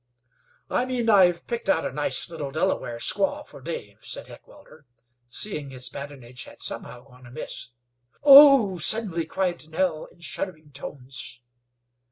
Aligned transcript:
"I 0.71 0.85
mean 0.85 1.11
I've 1.11 1.45
picked 1.45 1.69
out 1.69 1.85
a 1.85 1.91
nice 1.91 2.27
little 2.27 2.49
Delaware 2.49 2.97
squaw 2.97 3.45
for 3.45 3.61
Dave," 3.61 3.99
said 4.01 4.25
Heckewelder, 4.29 4.87
seeing 5.29 5.69
his 5.69 5.89
badinage 5.89 6.45
had 6.45 6.59
somehow 6.59 7.03
gone 7.03 7.27
amiss. 7.27 7.69
"Oh 8.23 8.77
h!" 8.77 8.83
suddenly 8.83 9.27
cried 9.27 9.69
Nell, 9.69 10.07
in 10.11 10.19
shuddering 10.21 10.71
tones. 10.71 11.43